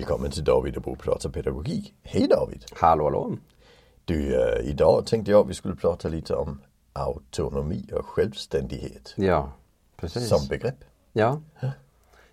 [0.00, 1.94] Välkommen till David och Bo pratar pedagogik.
[2.02, 2.64] Hej David!
[2.72, 3.36] Hallå hallå!
[4.04, 6.60] Du, uh, idag tänkte jag att vi skulle prata lite om
[6.92, 9.14] autonomi och självständighet.
[9.16, 9.52] Ja,
[9.96, 10.28] precis.
[10.28, 10.84] Som begrepp.
[11.12, 11.40] Ja,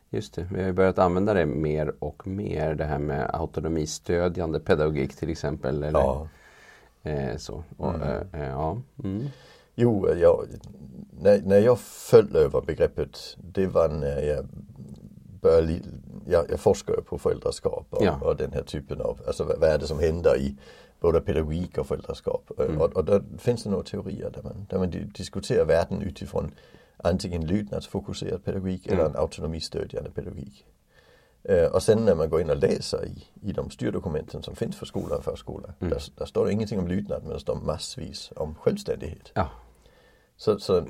[0.09, 0.47] just det.
[0.51, 2.75] Vi har ju börjat använda det mer och mer.
[2.75, 5.83] Det här med autonomistödjande pedagogik till exempel.
[5.83, 6.27] Eller, Ja.
[7.03, 7.63] eh, så.
[7.77, 8.81] Och, eh, eh, ja.
[9.03, 9.27] Mm.
[9.75, 10.45] Jo, jag,
[11.21, 14.45] när, när jag föll över begreppet, det var när jag
[15.43, 15.81] li-
[16.25, 18.19] jag, jag forskar på föräldraskap och, Ja.
[18.21, 20.55] och den här typen av, alltså vad, vad är det som händer i
[20.99, 22.51] både pedagogik och föräldraskap.
[22.59, 22.81] Mm.
[22.81, 26.51] Och, och där finns det några teorier där man, där man di- diskuterar världen utifrån
[26.97, 29.11] antingen lydnadsfokuserad pedagogik eller Mm.
[29.11, 30.65] en autonomistödjande pedagogik.
[31.43, 34.75] Eh, och sen när man går in och läser i, i de styrdokumenten som finns
[34.75, 35.93] för skola och förskola, Mm.
[35.93, 39.31] där, där står det ingenting om lydnad men det står massvis om självständighet.
[39.33, 39.49] ja.
[40.37, 40.85] Så, så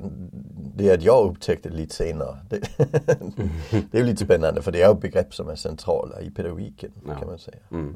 [0.76, 2.60] det att jag upptäckte lite senare, det,
[3.90, 7.14] det är lite spännande för det är ju begrepp som är centrala i pedagogiken Ja.
[7.14, 7.58] kan man säga.
[7.70, 7.94] Mm.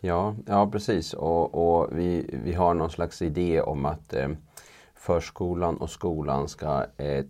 [0.00, 1.14] Ja, ja precis.
[1.14, 4.28] Och, och vi, vi har någon slags idé om att eh,
[4.94, 7.24] förskolan och skolan ska eh,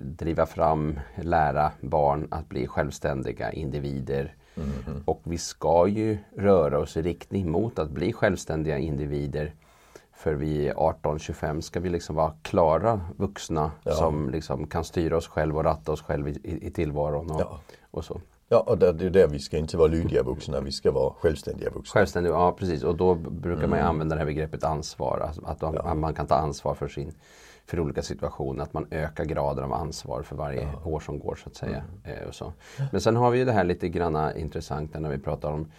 [0.00, 4.34] driva fram, lära barn att bli självständiga individer.
[5.04, 9.54] Och vi ska ju röra oss i riktning mot att bli självständiga individer.
[10.24, 13.92] För vi 18-25 ska vi liksom vara klara vuxna Ja.
[13.92, 17.30] som liksom kan styra oss själva och ratta oss själva i, i, tillvaron.
[17.30, 17.60] Och, Ja.
[17.90, 18.20] och så.
[18.48, 21.12] Ja, och där, det är där vi ska inte vara lydiga vuxna, vi ska vara
[21.14, 21.92] självständiga vuxna.
[22.00, 22.82] Självständig, ja precis.
[22.82, 25.20] Och då brukar man ju använda det här begreppet ansvar.
[25.26, 25.94] Alltså att man, Ja.
[25.94, 27.12] man kan ta ansvar för sin
[27.66, 28.62] för olika situationer.
[28.62, 31.84] Att man ökar graden av ansvar för varje år som går så att säga.
[32.04, 32.52] Eh, och så.
[32.92, 35.70] Men sen har vi ju det här lite granna intressanta när vi pratar om,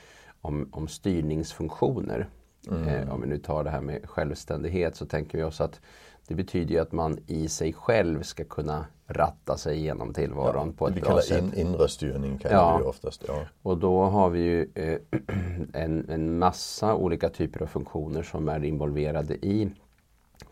[0.42, 2.30] om, om styrningsfunktioner.
[2.68, 5.82] Eh, om vi nu tar det här med självständighet så tänker vi oss att
[6.28, 10.90] det betyder ju att man i sig själv ska kunna ratta sig igenom tillvaron på
[10.90, 11.44] det ett bra sätt.
[11.44, 12.78] in, inre styrning kallar Ja.
[12.78, 13.24] vi det oftast.
[13.28, 13.40] Ja.
[13.62, 15.00] Och då har vi ju eh,
[15.74, 19.72] en, en massa olika typer av funktioner som är involverade i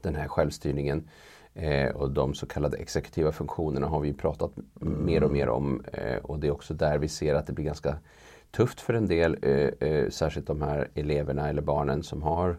[0.01, 1.09] den här självstyrningen.
[1.53, 5.83] Eh, och de så kallade exekutiva funktionerna har vi pratat mer och mer om.
[5.93, 7.95] Eh, och det är också där vi ser att det blir ganska
[8.55, 12.57] tufft för en del, eh, eh, särskilt de här eleverna eller barnen som har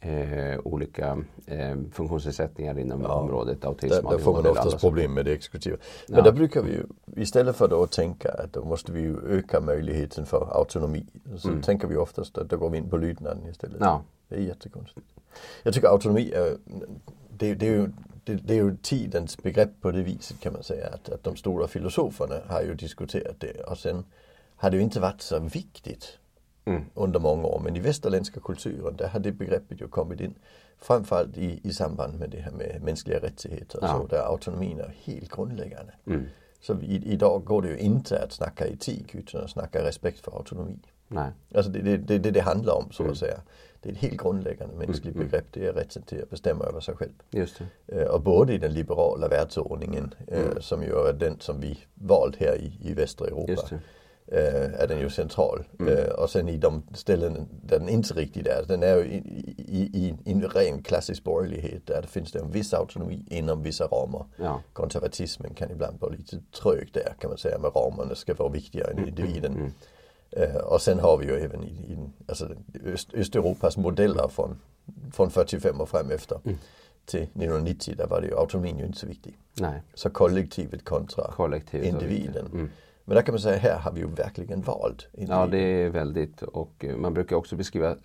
[0.00, 5.32] eh, olika eh, funktionsnedsättningar inom området autism, Där, där får man oftast problem med det
[5.32, 5.76] exekutiva.
[6.08, 6.24] Men Ja.
[6.24, 6.82] där brukar vi ju,
[7.16, 11.06] istället för då att tänka att då måste vi öka möjligheten för autonomi.
[11.38, 13.76] Så tänker vi oftast att då går vi in på lydnaden istället.
[13.76, 13.88] Mm.
[13.88, 14.02] Ja.
[14.28, 15.06] Det är jättekonstigt.
[15.62, 16.56] Jag tycker autonomi är,
[17.30, 17.88] det, det är ju
[18.24, 20.86] det, det är ju tidens begrepp på det viset kan man säga.
[20.88, 24.04] Att, att de stora filosoferna har ju diskuterat det och sen
[24.58, 26.18] har det ju inte varit så viktigt
[26.64, 26.84] Mm.
[26.94, 27.60] under många år.
[27.64, 30.34] Men i västerländska kulturen där har det begreppet ju kommit in.
[30.78, 33.88] Framförallt i, i samband med det här med mänskliga rättigheter Ja.
[33.88, 35.92] så, där autonomin är helt grundläggande.
[36.06, 36.26] Mm.
[36.60, 40.36] Så i, idag går det ju inte att snacka etik utan att snacka respekt för
[40.36, 40.78] autonomi.
[41.08, 41.30] Nej.
[41.54, 43.12] Alltså det är det, det, det det handlar om så Mm.
[43.12, 43.40] att säga.
[43.80, 45.44] Det är ett helt grundläggande mänskligt begrepp.
[45.50, 47.12] Det är rätten till att bestämma över sig själv.
[47.30, 48.00] Just det.
[48.02, 50.62] Eh, Och både i den liberala världsordningen eh, Mm.
[50.62, 53.52] som ju är den som vi valt här i, i västra Europa
[54.32, 55.64] är den ju central.
[55.80, 56.10] Mm.
[56.18, 60.42] Och sen i de ställen där den inte riktigt är, den är ju i, en
[60.42, 64.26] ren klassisk borgerlighet där det finns det en viss autonomi inom vissa ramar.
[64.36, 64.62] Ja.
[64.72, 68.90] Konservatismen kan ibland vara lite trög där kan man säga, med ramarna ska vara viktigare
[68.90, 69.52] än individen.
[69.56, 69.72] Mm.
[70.30, 72.48] Eh, och sen har vi ju även i, i alltså
[72.84, 74.58] Öst, Östeuropas modeller från,
[75.12, 76.58] från 45 och fram efter Mm.
[77.04, 79.38] till 1990, där var det ju autonomin ju inte så viktig.
[79.54, 79.82] Nej.
[79.94, 81.86] Så kollektivet kontra Kollektivet.
[81.86, 82.70] individen.
[83.08, 85.06] Men där kan man säga, här har vi ju verkligen valt.
[85.12, 86.42] Ja, det är väldigt.
[86.42, 87.96] Och man brukar också beskriva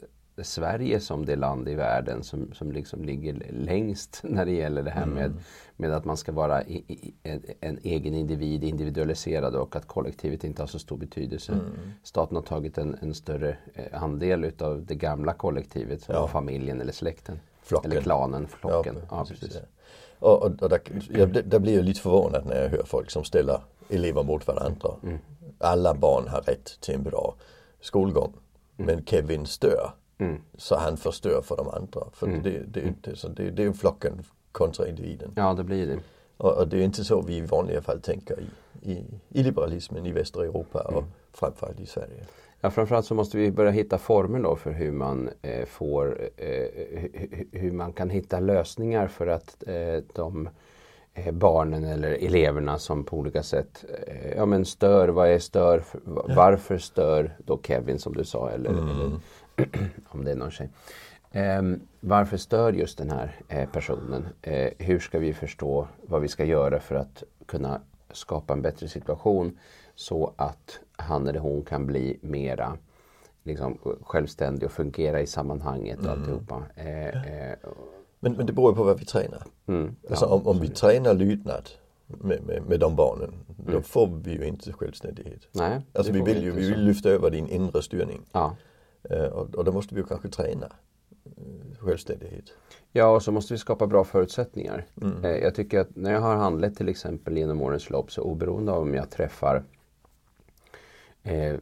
[0.41, 4.91] Sverige som det land i världen som, som liksom ligger längst när det gäller det
[4.91, 5.15] här Mm.
[5.15, 5.33] med,
[5.75, 10.43] med att man ska vara i, i, en, en egen individ, individualiserad och att kollektivet
[10.43, 11.51] inte har så stor betydelse.
[11.51, 11.65] Mm.
[12.03, 16.27] Staten har tagit en, en större eh, andel utav det gamla kollektivet som Ja.
[16.27, 17.39] familjen eller släkten.
[17.63, 17.91] Flocken.
[17.91, 18.95] Eller klanen, flocken.
[19.11, 19.55] Ja, precis, precis.
[19.61, 19.67] ja.
[20.27, 20.79] Och, och, och där,
[21.09, 23.59] jag, där blir jag lite förvånad när jag hör folk som ställer
[23.93, 24.89] elever mot varandra.
[25.03, 25.17] Mm.
[25.57, 27.35] Alla barn har rätt till en bra
[27.81, 28.33] skolgång.
[28.75, 29.91] Men Kevin stör.
[30.17, 30.41] Mm.
[30.57, 32.01] Så han förstör för de andra.
[32.13, 35.33] För det, det, det, så det, det är flocken kontra individen.
[35.35, 35.99] Ja, det blir det.
[36.37, 40.05] Och, och det är inte så vi i vanliga fall tänker i, i, i liberalismen
[40.05, 41.11] i västra Europa och Mm.
[41.31, 42.25] framförallt i Sverige.
[42.61, 46.45] Ja, framförallt så måste vi börja hitta former då för hur man eh, får eh,
[46.47, 50.51] hu- hur man kan hitta lösningar för att eh, de eh,
[51.31, 56.01] barnen eller eleverna som på olika sätt eh, ja men stör, vad är stör, för-
[56.35, 59.19] varför stör då Kevin som du sa eller, eller
[60.09, 60.69] om det är någon tjej.
[61.31, 64.25] Ehm, varför stör just den här eh, personen?
[64.41, 67.81] Eh, hur ska vi förstå vad vi ska göra för att kunna
[68.11, 69.57] skapa en bättre situation
[69.95, 72.77] så att han eller hon kan bli mera
[73.43, 76.63] liksom, självständig och fungera i sammanhanget och alltihopa.
[76.75, 77.55] Eh, eh,
[78.23, 79.43] Men, men det beror på vad vi tränar.
[79.67, 81.69] mm, Alltså om, om vi tränar lydnad
[82.07, 83.83] med, med, med de barnen, då Mm.
[83.83, 85.47] får vi ju inte självständighet.
[85.51, 86.69] Nej, Alltså vi vill ju vi så.
[86.69, 88.21] vill lyfta över din inre styrning.
[88.31, 88.55] Ja.
[89.09, 90.65] Eh, och, och då måste vi ju kanske träna
[91.25, 92.45] eh, självständighet.
[92.91, 94.85] Ja, och så måste vi skapa bra förutsättningar.
[95.01, 95.25] Mm.
[95.25, 98.71] Eh, Jag tycker att när jag har handlat till exempel genom årens lopp så oberoende
[98.71, 99.63] av om jag träffar
[101.23, 101.55] eh,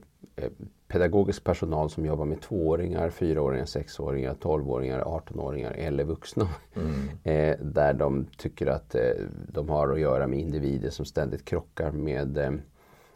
[0.87, 6.49] pedagogisk personal som jobbar med tvååringar, fyraåringar, sexåringar, tolvåringar, artonåringar eller vuxna.
[6.75, 6.91] Mm.
[7.23, 9.01] Eh, där de tycker att eh,
[9.47, 12.51] de har att göra med individer som ständigt krockar med eh,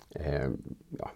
[0.09, 0.49] eh,
[0.99, 1.11] ja,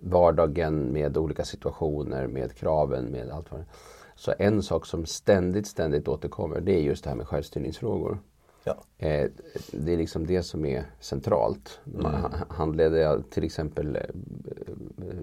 [0.00, 3.66] vardagen, med olika situationer, med kraven, med allt vad det.
[4.14, 8.18] Så en sak som ständigt, ständigt återkommer det är just det här med självstyrningsfrågor.
[8.64, 8.84] Ja.
[8.98, 9.30] Eh,
[9.72, 11.80] det är liksom det som är centralt.
[11.84, 14.02] Man, handleder jag till exempel eh,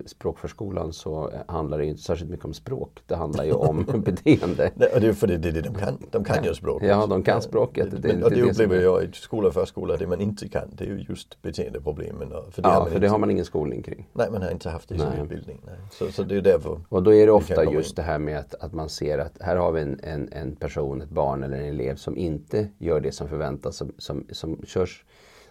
[0.06, 3.00] språkförskolan så handlar det inte särskilt mycket om språk.
[3.08, 4.72] Det handlar ju om beteende.
[4.76, 5.98] Nej, och det är för det, det de kan.
[6.12, 6.90] De kan ju språket.
[6.90, 7.92] Ja, de kan språket.
[7.92, 10.70] Det, Det- men, och det upplever jag i skola och förskola, det man inte kan,
[10.74, 12.30] det är ju just beteendeproblemen.
[12.52, 14.08] För det har Ja, man för inte, det har man ingen skolning kring.
[14.14, 15.62] Nej, man har inte haft det i sin utbildning.
[15.92, 16.80] Så, så det är därför.
[16.90, 17.96] Och då är det ofta just in.
[17.96, 21.02] det här med att, att man ser att här har vi en, en, en person,
[21.02, 25.06] ett barn eller en elev som inte gör det som förväntas, som, som, som, körs,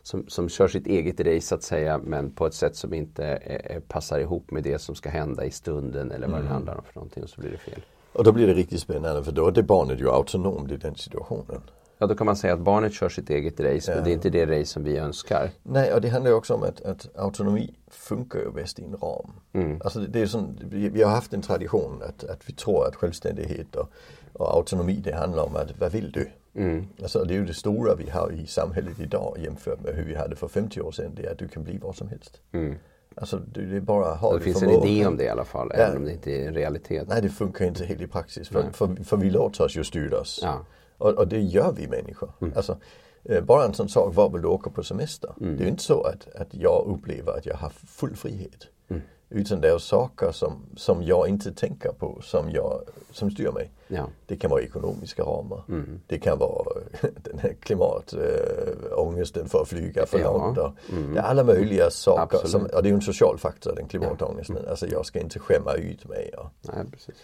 [0.08, 3.26] som, som kör sitt eget race så att säga men på ett sätt som inte
[3.26, 6.82] eh, passar ihop med det som ska hända i stunden eller vad det handlar om
[6.84, 7.82] för någonting och så blir det fel.
[8.12, 10.94] Och då blir det riktigt spännande för då är det barnet ju autonomt i den
[10.94, 11.60] situationen.
[11.98, 14.04] Ja, då kan man säga att barnet kör sitt eget race men Ja.
[14.04, 15.50] det är inte det race som vi önskar.
[15.62, 18.96] Nej, och det handlar ju också om att, att autonomi funkar ju bäst i en
[18.96, 19.30] ram.
[19.52, 19.80] Mm.
[19.84, 22.96] Alltså det, är sån, vi, vi har haft en tradition att, att vi tror att
[22.96, 23.88] självständighet och,
[24.32, 26.30] och autonomi det handlar om att vad vill du?
[26.58, 26.86] Mm.
[27.02, 30.14] Alltså det är ju det stora vi har i samhället idag jämfört med hur vi
[30.14, 31.12] hade för 50 år sedan.
[31.14, 32.40] Det är att du kan bli vad som helst.
[32.52, 32.74] Mm.
[33.14, 35.78] Alltså det, är bara har Det finns en idé om det i alla fall, Ja.
[35.78, 37.08] även om det inte är en realitet.
[37.08, 38.48] Nej, det funkar inte helt i praxis.
[38.48, 40.40] För, för, för vi låter oss ju styras.
[40.42, 40.64] Ja.
[40.98, 42.32] Och, och det gör vi människor.
[42.40, 42.52] Mm.
[42.56, 42.78] Alltså,
[43.24, 45.30] eh, bara en sån sak, var vill du åka på semester?
[45.36, 48.66] Det är inte så att, att jag upplever att jag har full frihet.
[48.88, 49.02] Mm.
[49.30, 52.80] Utan det är saker som, som jag inte tänker på som, jag,
[53.10, 53.70] som styr mig.
[53.88, 54.06] Ja.
[54.26, 55.64] Det kan vara ekonomiska ramar.
[55.68, 56.00] Mm.
[56.06, 56.64] Det kan vara
[57.22, 60.32] den här klimatångesten för att flyga för Ja.
[60.32, 60.58] långt.
[60.58, 60.72] Och
[61.12, 62.38] Det är alla möjliga saker.
[62.46, 64.68] Som, och det är ju en social faktor, den klimatångesten.
[64.68, 66.30] Alltså jag ska inte skämma ut mig.
[66.38, 67.14] Och, Nej, eh,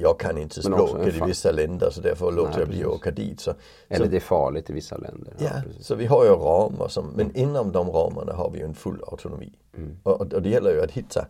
[0.00, 3.10] jag kan inte språket i vissa länder så därför låter Nej, jag bli att åka
[3.10, 3.40] dit.
[3.40, 3.54] Så,
[3.88, 5.32] Eller så, det är farligt i vissa länder.
[5.38, 5.86] ja, precis.
[5.86, 9.02] så vi har ju ramar som, men inom de ramarna har vi ju en full
[9.06, 9.52] autonomi.
[9.76, 9.96] Mm.
[10.02, 11.26] Och, och det gäller ju att hitta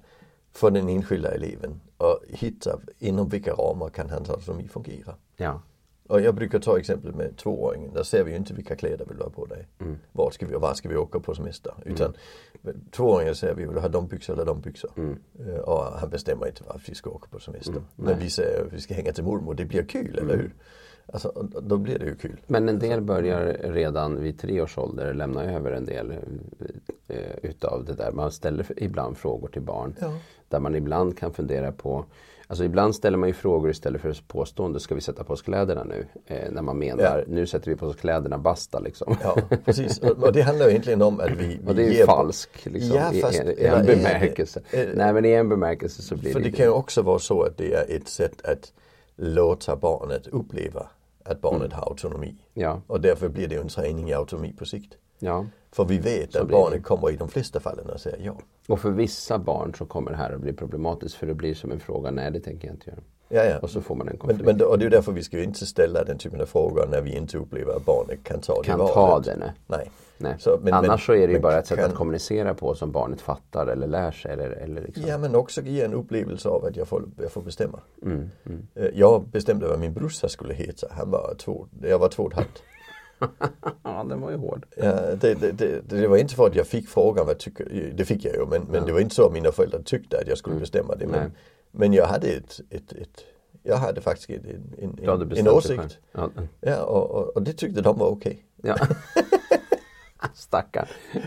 [0.53, 5.15] för den enskilda eleven och hitta inom vilka ramar kan hans autonomi fungera.
[5.37, 5.61] Ja.
[6.09, 7.93] Och jag brukar ta exempel med tvååringen.
[7.95, 9.67] Där ser vi ju inte vilka kläder vill du ha på dig.
[9.79, 9.99] Mm.
[10.13, 11.73] Var ska vi, var ska vi åka på semester?
[11.85, 12.15] Utan
[12.91, 14.91] tvååringen säger vi vill du ha de byxor eller de byxor.
[14.97, 15.19] Mm.
[15.49, 17.83] Eh, Och han bestämmer inte varför vi ska åka på semester.
[17.97, 19.55] Men vi säger vi ska hänga till mormor.
[19.55, 20.55] Det blir kul, eller hur?
[21.13, 22.41] Alltså, och- och då blir det ju kul.
[22.47, 26.13] Men en del börjar redan vid tre års ålder lämna över en del
[27.09, 28.13] eh, utav det där.
[28.13, 29.95] Man ställer ibland frågor till barn.
[30.01, 30.13] Ja.
[30.49, 32.05] Där man ibland kan fundera på
[32.51, 34.81] Alltså ibland ställer man ju frågor istället för påstående.
[34.81, 36.07] Ska vi sätta på oss kläderna nu?
[36.27, 37.25] Eh, när man menar, Ja.
[37.29, 39.17] nu sätter vi på oss kläderna, basta liksom.
[39.23, 39.99] Ja, precis.
[39.99, 42.51] Och, och det handlar ju egentligen om att vi, vi Och det är ger- falsk
[42.67, 44.61] liksom, Ja, i, fast- i, en är det- bemärkelse.
[44.71, 47.19] är- Nej men i en bemärkelse så blir För det det kan ju också vara
[47.19, 48.73] så att det är ett sätt att
[49.17, 50.87] låta barnet uppleva
[51.25, 52.35] att barnet har autonomi.
[52.55, 54.95] Ja, Och därför blir det ju en träning i autonomi på sikt.
[55.19, 55.47] Ja.
[55.73, 58.37] För vi vet Så att barnet kommer i de flesta fallen att säga ja.
[58.69, 61.73] Och för vissa barn så kommer det här att bli problematiskt för det blir som
[61.73, 63.01] en fråga, nej det tänker jag inte göra.
[63.31, 63.59] Ja, ja.
[63.59, 64.47] Och så får man en Men, konflikt.
[64.59, 67.17] men, och det är därför vi ska inte ställa den typen av frågor när vi
[67.17, 69.27] inte upplever att barnet kan ta kan det ta valet.
[69.27, 69.53] det, nej.
[69.67, 69.91] Nej.
[70.19, 70.35] nej.
[70.39, 72.55] Så, men- Annars men- så är det ju men bara ett sätt kan- att kommunicera
[72.55, 74.33] på som barnet fattar eller lär sig.
[74.33, 75.05] Eller, eller liksom.
[75.07, 77.81] Ja men också ge en upplevelse av att jag får, jag får bestämma.
[78.03, 78.67] Mm, mm.
[78.75, 80.87] Eh, Jag bestämde vad min brorsa skulle heta.
[80.91, 82.63] Han var två, jag var två och ett halvt.
[83.83, 84.67] ja, den var ju hård.
[84.77, 88.05] Ja, det, det, det, det var inte för att jag fick frågan, vad tycker, det
[88.05, 90.39] fick jag ju, men, men det var inte så att mina föräldrar tyckte att jag
[90.39, 91.07] skulle bestämma det.
[91.07, 91.21] Nej.
[91.21, 91.33] Men,
[91.71, 93.25] men jag hade ett, ett, ett
[93.63, 95.99] jag hade faktiskt en, en, en, en åsikt.
[96.13, 96.49] Ja, mm.
[96.61, 98.45] Ja, och, och, det tyckte de var okej.
[98.63, 98.77] ja.
[100.35, 100.87] Stackarn.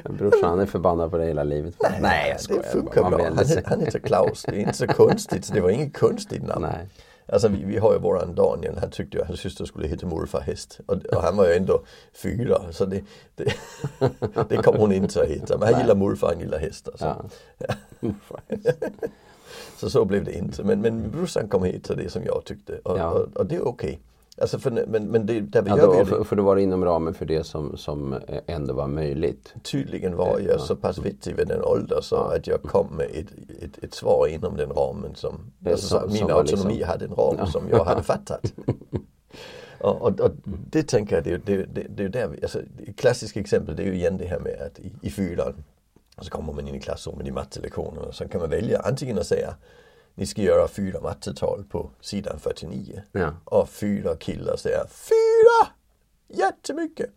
[0.10, 1.76] Brorsan han är förbannad på det hela livet.
[2.02, 2.64] Nej, jag skojar.
[2.64, 3.24] Det funkar bra.
[3.24, 5.46] Han, han heter Klaus, det är inte så konstigt.
[5.46, 6.62] Så det var inget konstigt namn.
[6.62, 6.88] Nej.
[7.32, 10.08] Alltså vi, vi har ju våran Daniel, han tyckte ju att hans syster skulle heta
[10.08, 10.80] morfar häst.
[10.86, 11.82] Och, och han var ju ändå
[12.14, 13.04] fyra så det,
[13.36, 13.54] det,
[14.50, 15.58] det kom hon inte att heta.
[15.58, 16.94] Men han gillar morfar, han gillar hästar.
[16.98, 17.26] Så, Ja.
[19.78, 20.64] så så blev det inte.
[20.64, 22.80] Men, men brorsan kom hit så det som jag tyckte.
[22.84, 23.10] Och, Ja.
[23.10, 24.00] och, och det är okej.
[24.42, 26.56] Alltså för, men, men det, där vi Ja, gör då, vi för, för då var
[26.56, 29.54] det inom ramen för det som, som eh, ändå var möjligt.
[29.64, 30.60] Tydligen var jag Ja.
[30.60, 34.28] så pass vettig vid den ålder så att jag kom med ett, ett, ett svar
[34.28, 37.12] inom den ramen som, Eh, alltså, som- så som min var autonomi liksom- hade en
[37.16, 37.46] ram Ja.
[37.46, 38.54] som jag hade fattat.
[39.80, 40.32] och, och, och
[40.72, 42.60] det tänker jag, det, det, det, det är där vi, alltså,
[42.98, 45.64] klassiskt exempel det är ju igen det här med att i, i fyran
[46.22, 49.28] så kommer man in i klassrummet i mattelektionen och så kan man välja antingen att
[49.28, 49.56] säga
[50.16, 53.34] ni ska göra fyra mattetal på sidan 49 Ja.
[53.46, 55.68] och fyra killar säger fyra!
[56.28, 57.10] Jättemycket!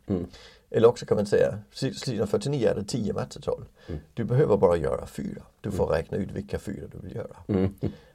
[0.71, 3.65] Eller också kan man säga, sidan 49 är det 10 mattetal.
[4.15, 5.43] Du behöver bara göra fyra.
[5.61, 7.37] Du får räkna ut vilka fyra du vill göra.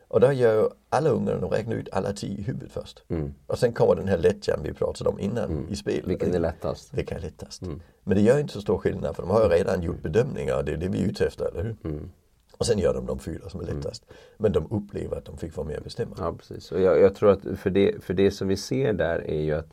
[0.07, 3.03] Och där gör ju alla ungarna, de räknar ut alla 10 i huvudet först.
[3.47, 6.07] Och sen kommer den här lättjan vi pratade om innan i spelet.
[6.07, 6.93] Vilken är lättast?
[6.93, 7.61] Vilka är lättast?
[8.03, 10.65] Men det gör inte så stor skillnad för de har ju redan gjort bedömningar och
[10.65, 11.99] det är det vi är ute efter, eller hur?
[12.59, 14.05] Och sen gör de de fyra som är lättast.
[14.37, 16.15] Men de upplever att de fick vara med och bestämma.
[16.19, 16.71] Ja, precis.
[16.71, 19.53] Och jag, jag tror att för det, för det som vi ser där är ju
[19.53, 19.69] att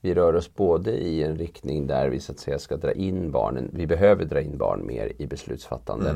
[0.00, 3.30] vi rör oss både i en riktning där vi så att säga ska dra in
[3.30, 3.70] barnen.
[3.72, 6.14] Vi behöver dra in barn mer i beslutsfattande.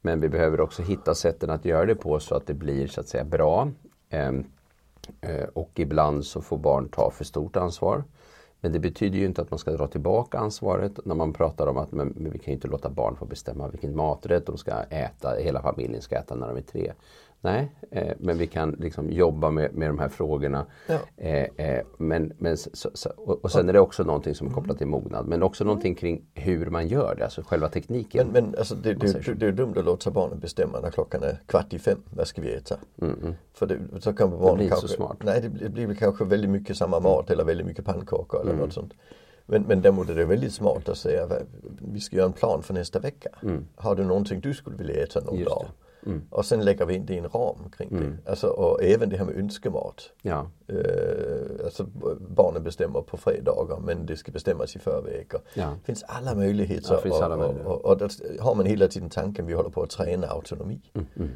[0.00, 3.00] Men vi behöver också hitta sätten att göra det på så att det blir så
[3.00, 3.70] att säga bra.
[4.10, 4.44] Ehm,
[5.20, 8.04] eh, och ibland så får barn ta för stort ansvar.
[8.60, 11.76] Men det betyder ju inte att man ska dra tillbaka ansvaret när man pratar om
[11.76, 14.72] att men, men vi kan ju inte låta barn få bestämma vilken maträtt de ska
[14.82, 16.92] äta, hela familjen ska äta när de är tre.
[17.42, 20.66] Nej, eh, men vi kan liksom jobba med, med de här frågorna.
[20.86, 20.98] Ja.
[21.16, 24.50] Eh, eh, men, men, så, så, och, och sen är det också någonting som är
[24.50, 25.26] kopplat till mognad.
[25.26, 28.28] Men också någonting kring hur man gör det, alltså själva tekniken.
[28.32, 31.22] Men, men alltså det, det, det, det är dumt att låta barnen bestämma när klockan
[31.22, 32.02] är kvart i fem.
[32.10, 32.76] Vad ska vi äta?
[33.52, 35.16] För det, så kan barnen blir inte så kanske, smart.
[35.24, 38.54] Nej, det blir, det väl kanske väldigt mycket samma mat eller väldigt mycket pannkakor eller
[38.54, 38.92] något sånt.
[39.46, 41.28] Men, men däremot är det väldigt smart att säga
[41.92, 43.30] vi ska göra en plan för nästa vecka.
[43.76, 45.66] Har du någonting du skulle vilja äta någon Just dag?
[46.30, 48.30] Och sen lägger vi in det i en ram kring det.
[48.30, 50.10] Alltså, och även det här med önskemat.
[50.22, 51.86] Ja, Eh, alltså
[52.28, 55.34] barnen bestämmer på fredagar men det ska bestämmas i förväg.
[55.34, 55.66] Och Ja.
[55.80, 56.94] Det finns alla möjligheter.
[56.94, 57.70] Ja, finns alla och, möjligheter.
[57.70, 60.80] och, och, och där har man hela tiden tanken vi håller på att träna autonomi.
[60.94, 61.30] Mm,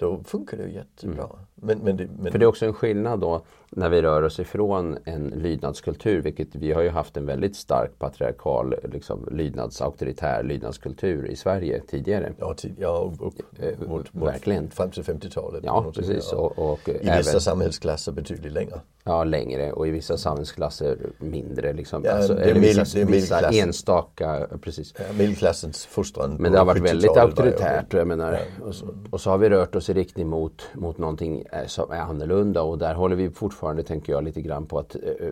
[0.00, 1.26] Då funkar det jättebra.
[1.54, 4.40] Men, men, det, men För det är också en skillnad då när vi rör oss
[4.40, 10.42] ifrån en lydnadskultur, vilket vi har ju haft en väldigt stark patriarkal, liksom, lydnads, auktoritär
[10.42, 12.32] lydnadskultur i Sverige tidigare.
[12.38, 14.70] ja, tid, ja, upp, Eh, mot, mot, verkligen.
[14.70, 15.60] fram till 50-talet.
[15.64, 16.32] Ja, precis.
[16.32, 18.80] Och, och I även, vissa samhällsklasser betydligt längre.
[19.04, 21.72] ja, längre och i vissa samhällsklasser mindre.
[21.72, 22.04] Liksom.
[22.04, 24.94] Ja, alltså, det är vissa, det är vissa enstaka, precis.
[24.98, 27.92] Ja, medelklassens fostran Men det har varit väldigt 70-talet var ju- auktoritärt.
[27.94, 31.44] Jag menar, och, så, och så har vi rört oss i riktning mot, mot någonting
[31.52, 34.94] eh, som är annorlunda och där håller vi fortfarande, tänker jag, lite grann på att
[34.94, 35.28] eh,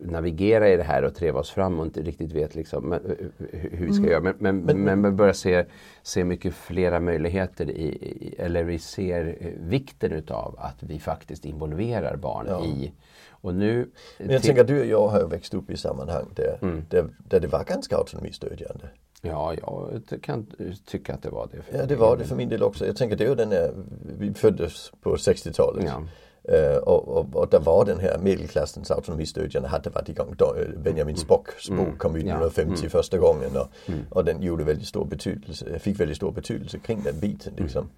[0.00, 3.58] navigera i det här och treva oss fram och inte riktigt vet liksom, men, eh,
[3.70, 4.34] hur vi ska göra.
[4.38, 5.64] Men, men, men, vi börjar se,
[6.02, 11.44] se mycket flera möjligheter i, i, eller vi ser eh, vikten utav att vi faktiskt
[11.44, 12.64] involverar barn Ja.
[12.64, 12.92] i
[13.30, 13.90] och nu...
[14.18, 16.82] Men jag till- tänker du och jag har växt upp i sammanhang där, Mm.
[16.90, 18.84] där, där det var ganska autonomistödjande.
[19.26, 20.46] Ja, jag kan
[20.86, 21.78] tycka att det var det.
[21.78, 22.86] Ja, det var det för min del också.
[22.86, 23.72] Jag tänker det är den här,
[24.18, 25.84] vi föddes på 60-talet.
[25.84, 26.02] Ja.
[26.48, 30.34] Eh, och, och, och där var den här medelklassens autonomistödjande hade varit igång.
[30.40, 32.40] Eh, Benjamin Spocks bok kom ut Mm.
[32.40, 32.46] Ja.
[32.46, 33.68] 1950 första gången och,
[34.10, 37.52] och den gjorde väldigt stor betydelse, fick väldigt stor betydelse kring den biten.
[37.52, 37.64] Mm.
[37.64, 37.88] Liksom.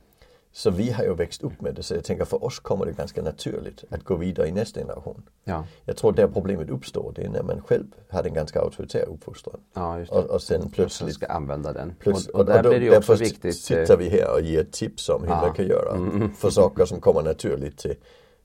[0.52, 2.92] Så vi har ju växt upp med det så jag tänker för oss kommer det
[2.92, 5.22] ganska naturligt att gå vidare i nästa generation.
[5.44, 9.08] Ja, Jag tror där problemet uppstår det är när man själv hade en ganska auktoritär
[9.08, 9.60] uppfostran.
[9.74, 9.98] ja.
[10.10, 11.94] Och, och sen plötsligt ska använda den.
[11.98, 13.56] Plus, och, och där då, blir det också viktigt.
[13.56, 15.40] sitter eh, vi här och ger tips om hur Ja.
[15.40, 16.34] man kan göra Mm.
[16.38, 17.94] för saker som kommer naturligt till,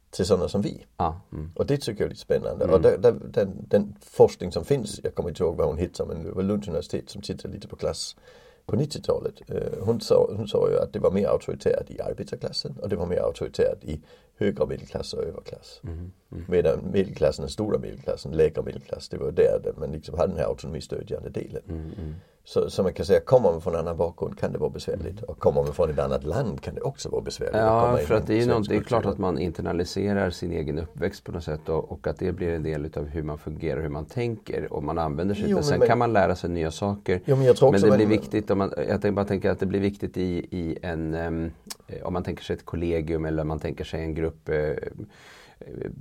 [0.10, 0.86] till sådana som vi.
[0.98, 1.52] Ja, mm.
[1.56, 2.66] Och det tycker jag är lite spännande.
[2.66, 6.06] Och där, där, den, den forskning som finns, jag kommer inte ihåg vad hon heter,
[6.06, 8.16] men det var Lunds universitet som tittade lite på klass
[8.66, 9.42] på 90-talet.
[9.48, 12.96] Eh, hon, sa, hon sa ju att det var mer auktoritärt i arbetarklassen och det
[12.96, 14.02] var mer auktoritärt i
[14.36, 15.82] högre medelklass och överklass.
[15.84, 16.12] Mm.
[16.48, 20.40] Medan medelklassen, den stora medelklassen, lägre medelklass, det var där, där man liksom hade den
[20.40, 21.64] här autonomistödjande delen.
[21.70, 22.16] Mm,
[22.46, 25.22] Så, så man kan säga, kommer man från en annan bakgrund kan det vara besvärligt.
[25.22, 27.56] Och kommer man från ett annat land kan det också vara besvärligt.
[27.56, 31.24] Ja, för att det är, något, det är klart att man internaliserar sin egen uppväxt
[31.24, 33.84] på något sätt och, och att det blir en del utav hur man fungerar och
[33.84, 35.54] hur man tänker och man använder sig Jo, det.
[35.56, 37.22] men- Sen men- kan man lära sig nya saker.
[37.26, 38.74] Jo, men jag tror Men också det man- blir viktigt, om man,
[39.04, 42.54] jag bara tänker att det blir viktigt i, i en, eh, om man tänker sig
[42.56, 44.56] ett kollegium eller man tänker sig en grupp eh,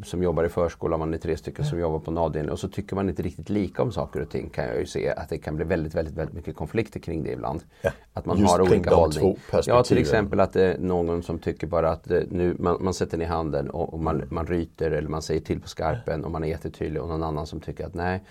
[0.04, 2.68] som jobbar i förskolan, man är tre stycken som jobbar på en avdelning och så
[2.68, 5.38] tycker man inte riktigt lika om saker och ting kan jag ju se att det
[5.38, 7.64] kan bli väldigt, väldigt, väldigt mycket konflikter kring det ibland.
[7.82, 9.38] Ja, Att man har olika hållning.
[9.66, 12.94] Ja, till exempel att det är någon som tycker bara att eh, nu, man, man
[12.94, 16.30] sätter ner handen och, och man, man ryter eller man säger till på skarpen och
[16.30, 18.22] man är jättetydlig och någon annan som tycker att nej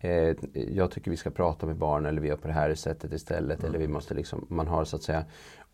[0.00, 3.12] eh, jag tycker vi ska prata med barn eller vi gör på det här sättet
[3.12, 5.24] istället eller vi måste liksom, man har så att säga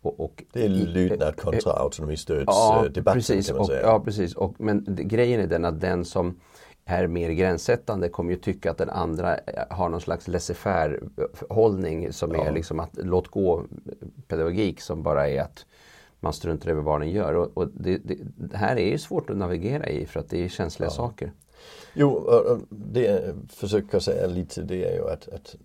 [0.01, 3.47] och, och Det är i- lydnad kontra autonomistödsdebatten Ja, precis.
[3.47, 3.81] kan man Och, säga.
[3.81, 4.35] ja, precis.
[4.35, 6.39] Och, men grejen är den att den som
[6.85, 9.37] är mer gränssättande kommer ju tycka att den andra
[9.69, 10.99] har någon slags laissez-faire
[11.49, 12.45] hållning som ja.
[12.45, 13.63] är liksom att låt gå
[14.27, 15.65] pedagogik som bara är att
[16.19, 17.33] man struntar över vad den gör.
[17.33, 20.43] Och, och det, det, det, här är ju svårt att navigera i för att det
[20.45, 20.91] är känsliga ja.
[20.91, 21.31] saker.
[21.93, 22.29] Jo,
[22.69, 25.55] det jag försöker säga lite det är ju att, att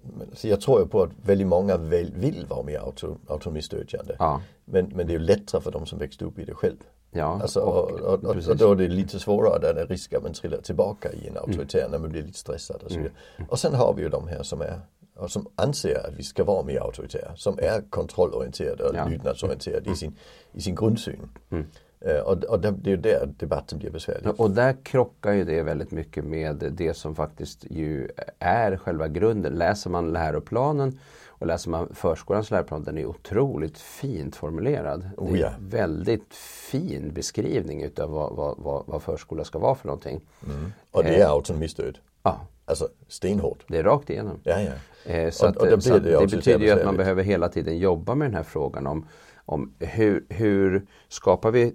[0.45, 4.17] jag tror ju på att väldigt många vill, vill vara mer auto, autonomistödjande.
[4.19, 4.43] Ja.
[4.65, 6.77] Men, men det är ju lättare för de som växte upp i det själv.
[7.11, 10.13] Ja, alltså, och, och, och, och, då är det lite svårare där det är risk
[10.13, 11.91] att man trillar tillbaka i en auktoritär mm.
[11.91, 13.13] när man blir lite stressad och så vidare.
[13.37, 13.49] Mm.
[13.51, 14.81] Och sen har vi ju de här som är
[15.19, 19.09] och som anser att vi ska vara mer auktoritära, som är kontrollorienterade och ja.
[19.09, 19.93] lydnadsorienterade mm.
[19.93, 20.17] i, sin,
[20.53, 21.29] i sin grundsyn.
[21.51, 21.67] Mm.
[22.07, 24.41] Uh, och, och det, det är ju där debatten blir besvärlig.
[24.41, 29.53] Och där krockar ju det väldigt mycket med det som faktiskt ju är själva grunden.
[29.53, 30.99] Läser man läroplanen
[31.39, 35.11] och läser man förskolans läroplan, den är otroligt fint formulerad.
[35.17, 36.35] Oh, det är en väldigt
[36.71, 40.21] fin beskrivning utav vad, vad, vad, vad förskola ska vara för någonting.
[40.45, 40.73] Mm.
[40.91, 41.99] Och det är eh, autonomistöd.
[42.23, 42.41] Ja.
[42.65, 43.65] Alltså stenhårt.
[43.69, 44.41] Det är rakt igenom.
[44.43, 45.13] Ja, ja.
[45.13, 47.49] Eh, så, och, att, och det, så det, det betyder ju att man behöver hela
[47.49, 49.07] tiden jobba med den här frågan om
[49.49, 51.75] om hur, hur skapar vi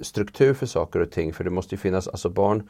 [0.00, 1.32] struktur för saker och ting?
[1.32, 2.68] För det måste ju finnas, alltså barn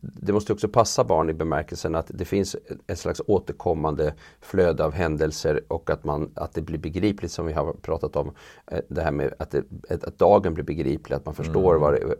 [0.00, 2.56] det måste också passa barn i bemärkelsen att det finns
[2.86, 7.52] ett slags återkommande flöde av händelser och att, man, att det blir begripligt som vi
[7.52, 8.32] har pratat om.
[8.66, 11.80] Eh, det här med att, det, att dagen blir begriplig, att man förstår mm.
[11.80, 12.16] vad, det,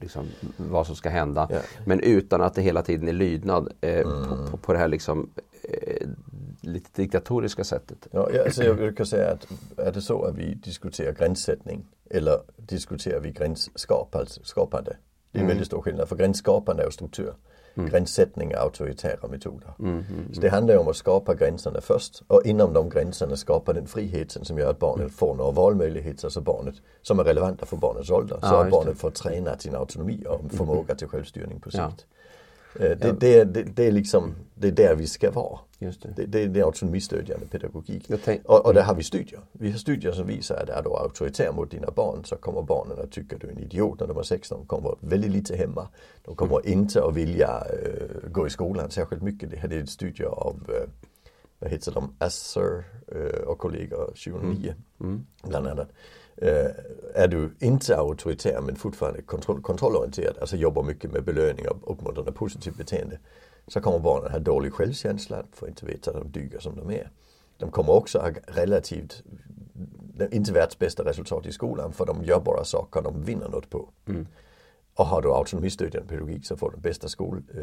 [0.00, 0.26] liksom,
[0.56, 1.48] vad som ska hända.
[1.50, 1.64] Yeah.
[1.86, 4.28] Men utan att det hela tiden är lydnad eh, mm.
[4.28, 5.30] på, på, på, det här liksom,
[5.62, 6.08] eh,
[6.60, 8.08] lite diktatoriska sättet.
[8.10, 13.20] Ja, alltså jag brukar säga att är det så att vi diskuterar gränssättning eller diskuterar
[13.20, 14.96] vi gränsskapande?
[15.32, 15.48] Det är mm.
[15.48, 17.34] väldigt stor skillnad för gränsskapande är struktur.
[17.74, 17.90] Mm.
[17.90, 19.74] Gränssättning är auktoritära metoder.
[19.78, 22.88] Mm, mm, mm, så det handlar ju om att skapa gränserna först och inom de
[22.90, 25.10] gränserna skapa den friheten som gör att barnet mm.
[25.10, 28.38] får några valmöjligheter, alltså barnet, som är relevanta för barnets ålder.
[28.40, 31.82] Så ja, att barnet får träna sin autonomi och förmåga till självstyrning på sikt.
[31.82, 32.16] Ja.
[32.78, 35.58] Eh, det, det, det, det, är liksom, det är där vi ska vara.
[35.78, 36.26] Just det.
[36.26, 38.10] Det, det är autonomistödjande pedagogik.
[38.24, 39.40] Tänk, och, och där har vi studier.
[39.52, 42.98] Vi har studier som visar att är du auktoritär mot dina barn så kommer barnen
[42.98, 44.58] att tycka att du är en idiot när de är 16.
[44.58, 45.88] De kommer väldigt lite hemma.
[46.24, 46.78] De kommer mm.
[46.78, 49.50] inte att vilja uh, gå i skolan särskilt mycket.
[49.50, 50.88] Det här är studier av uh,
[51.58, 55.12] vad heter de, Asser uh, och kollegor 2009 mm.
[55.12, 55.26] Mm.
[55.42, 55.88] bland annat.
[56.42, 56.70] Uh,
[57.14, 62.32] är du inte auktoritär men fortfarande kontroll, kontrollorienterad, alltså jobbar mycket med belöning och uppmuntrande
[62.32, 63.18] positivt beteende
[63.68, 67.10] så kommer barnen ha dålig självkänsla, får inte veta att de duger som de är.
[67.56, 69.22] De kommer också ha relativt,
[70.30, 73.88] inte världsbästa resultat i skolan för de gör bara saker de vinner något på.
[74.06, 74.26] Mm.
[74.98, 77.62] Och har du autonomistödjande pedagogik så får du bästa skol, äh,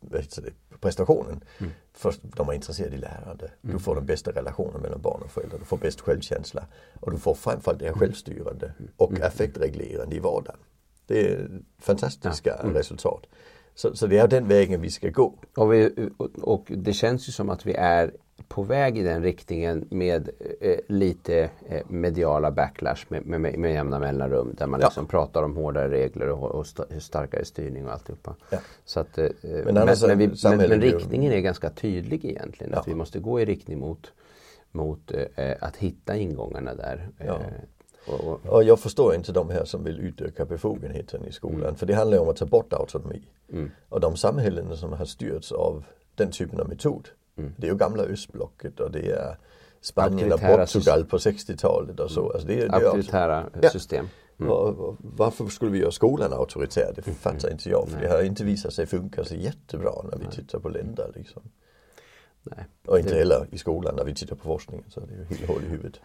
[0.00, 1.44] det, prestationen.
[1.58, 1.72] Mm.
[1.92, 3.50] För de är intresserade i lärande.
[3.62, 3.76] Mm.
[3.76, 5.58] Du får den bästa relationen mellan barn och föräldrar.
[5.58, 6.66] Du får bäst självkänsla.
[7.00, 8.00] Och du får framförallt det här mm.
[8.00, 8.90] självstyrande mm.
[8.96, 9.22] och mm.
[9.22, 10.58] affektreglerande i vardagen.
[11.06, 12.70] Det är fantastiska ja.
[12.74, 13.26] resultat.
[13.74, 15.34] Så, så det är den vägen vi ska gå.
[15.56, 16.10] Och, vi,
[16.42, 18.12] och, det känns ju som att vi är
[18.48, 23.98] på väg i den riktningen med eh, lite eh, mediala backlash med, med, med jämna
[23.98, 24.54] mellanrum.
[24.58, 24.86] Där man ja.
[24.86, 28.36] liksom pratar om hårdare regler och, och st starkare styrning och alltihopa.
[28.50, 28.58] Ja.
[28.84, 32.72] Så att, eh, men, men, men, vi, men, riktningen är ganska tydlig egentligen.
[32.72, 32.80] Ja.
[32.80, 34.12] Att vi måste gå i riktning mot,
[34.70, 37.08] mot eh, att hitta ingångarna där.
[37.18, 37.36] Eh,
[38.06, 41.62] och, och jag förstår inte de här som vill utöka befogenheten i skolan.
[41.62, 41.74] Mm.
[41.74, 43.22] För det handlar om att ta bort autonomi.
[43.52, 43.70] Mm.
[43.88, 47.08] Och de samhällen som har styrts av den typen av metod.
[47.36, 47.52] Mm.
[47.56, 49.36] Det är ju gamla östblocket och det är
[49.80, 52.20] Spanien och Portugal på 60-talet och så.
[52.20, 52.32] Mm.
[52.32, 54.06] Alltså det, det Auktoritära också, system.
[54.40, 54.52] Mm.
[54.52, 56.92] Och, varför skulle vi göra skolan auktoritär?
[56.96, 57.52] Det fattar mm.
[57.52, 57.88] inte jag.
[57.88, 61.12] För det har inte visat sig funka så jättebra när vi tittar på länder.
[61.14, 61.42] Liksom.
[62.42, 62.66] Nej.
[62.86, 63.18] Och inte det...
[63.18, 64.84] heller i skolan när vi tittar på forskningen.
[64.88, 66.00] Så det är ju helt hål i huvudet.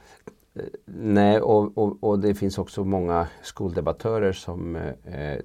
[0.86, 5.38] Nej, och, och, och, det finns också många skoldebattörer som, eh,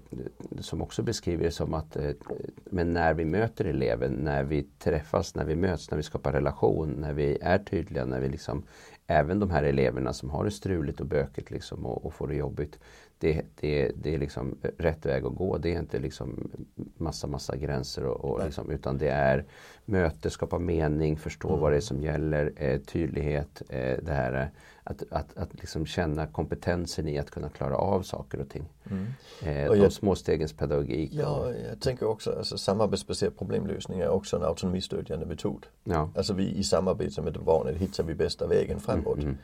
[0.61, 2.11] som också beskriver det som att eh,
[2.65, 6.95] men när vi möter eleven, när vi träffas, när vi möts, när vi skapar relation,
[6.99, 8.63] när vi är tydliga, när vi liksom
[9.07, 12.35] även de här eleverna som har det struligt och bökigt liksom och, och får det
[12.35, 12.79] jobbigt.
[13.23, 15.59] Det, det, det är liksom rätt väg att gå.
[15.59, 16.51] Det är inte liksom
[16.97, 19.45] massa, massa gränser och, och liksom, utan det är
[19.85, 21.61] möte, skapa mening, förstå mm.
[21.61, 24.51] vad det är som gäller, eh, tydlighet, eh, det här
[24.85, 28.65] att, att, att liksom känna kompetensen i att kunna klara av saker och ting.
[28.91, 29.07] Mm.
[29.43, 31.11] Eh, och de små stegens pedagogik.
[31.15, 35.67] Ja, jag tänker också alltså samarbetsbaserad problemlösning är också en autonomistödjande metod.
[35.85, 36.11] Ja.
[36.17, 39.17] Alltså vi i samarbete med barnet hittar vi bästa vägen framåt.
[39.17, 39.39] Mm, mm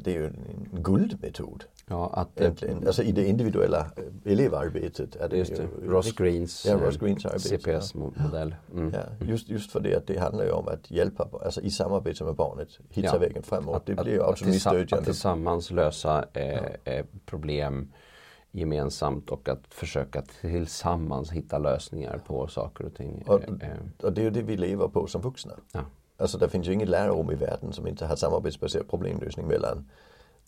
[0.00, 1.64] det är ju en guldmetod.
[1.88, 2.86] Ja, att, Egentligen.
[2.86, 5.16] Alltså i det individuella eh, elevarbetet.
[5.16, 5.62] Är det just det.
[5.62, 8.54] Ju, Ross Greens, ja, Ross Greens CPS-modell.
[8.72, 8.94] Mm.
[8.94, 12.24] Ja, just, just för det att det handlar ju om att hjälpa, alltså i samarbete
[12.24, 13.18] med barnet, hitta ja.
[13.18, 13.76] vägen framåt.
[13.76, 14.96] Att, det blir ju autonomistödjande.
[14.96, 17.92] Att tillsammans lösa eh, eh, problem
[18.50, 23.24] gemensamt och att försöka tillsammans hitta lösningar på saker och ting.
[23.26, 25.52] Och, Eh, och det är ju det vi lever på som vuxna.
[26.16, 29.88] Alltså det finns ju inget lärorum i världen som inte har samarbetsbaserad problemlösning mellan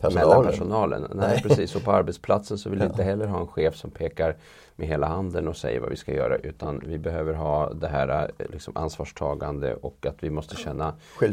[0.01, 0.51] mellan personalen.
[0.51, 1.01] personalen.
[1.01, 1.41] Nej, Nej.
[1.41, 1.75] precis.
[1.75, 2.91] Och på arbetsplatsen så vill vi Ja.
[2.91, 4.35] inte heller ha en chef som pekar
[4.75, 6.35] med hela handen och säger vad vi ska göra.
[6.37, 10.87] Utan vi behöver ha det här eh, liksom, ansvarstagande och att vi måste känna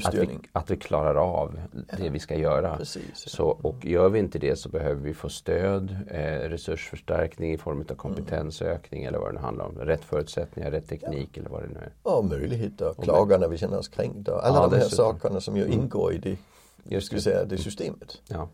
[0.04, 1.60] att vi, att vi klarar av
[1.98, 2.76] det vi ska göra.
[2.76, 3.02] Precis.
[3.14, 7.84] Så, och gör vi inte det så behöver vi få stöd, eh, resursförstärkning i form
[7.90, 9.78] av kompetensökning eller vad det nu handlar om.
[9.78, 11.92] Rätt förutsättningar, rätt teknik eller vad det nu är.
[12.02, 14.40] Och möjligheter, att klaga när vi känner oss kränkta.
[14.40, 16.36] Alla Ja, de här sakerna som ju ingår i det,
[16.84, 17.20] Just det.
[17.20, 18.22] säga, det systemet.
[18.28, 18.48] Ja.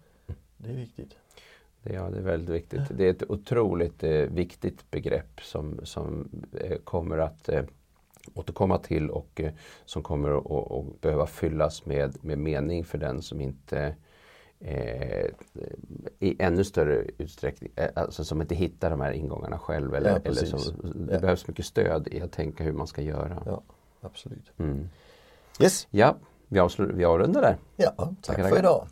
[0.56, 1.16] Det är viktigt.
[1.82, 2.80] Det, ja, det är väldigt viktigt.
[2.90, 6.28] Det är ett otroligt eh, viktigt begrepp som, som
[6.60, 7.64] eh, kommer att eh,
[8.34, 9.52] återkomma till och eh,
[9.84, 10.30] som kommer
[10.80, 13.94] att behöva fyllas med, med mening för den som inte
[14.60, 15.26] eh,
[16.18, 19.94] i ännu större utsträckning, eh, alltså som inte hittar de här ingångarna själv.
[19.94, 20.58] Eller, Ja, eller som,
[21.06, 21.20] det Ja.
[21.20, 23.42] behövs mycket stöd i att tänka hur man ska göra.
[23.46, 23.62] Ja,
[24.00, 24.52] absolut.
[24.58, 24.88] Mm.
[25.60, 26.16] Yes, Ja,
[26.48, 27.56] vi, avslutar, vi avrundar där.
[27.76, 28.86] ja, tack Tackar, för idag.